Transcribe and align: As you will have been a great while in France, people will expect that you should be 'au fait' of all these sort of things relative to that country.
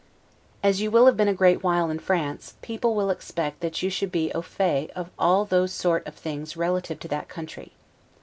As 0.63 0.81
you 0.81 0.89
will 0.89 1.05
have 1.05 1.15
been 1.15 1.27
a 1.27 1.31
great 1.35 1.61
while 1.61 1.91
in 1.91 1.99
France, 1.99 2.55
people 2.63 2.95
will 2.95 3.11
expect 3.11 3.59
that 3.59 3.83
you 3.83 3.91
should 3.91 4.11
be 4.11 4.33
'au 4.33 4.41
fait' 4.41 4.89
of 4.95 5.11
all 5.19 5.45
these 5.45 5.73
sort 5.73 6.07
of 6.07 6.15
things 6.15 6.57
relative 6.57 6.97
to 7.01 7.07
that 7.09 7.29
country. 7.29 7.73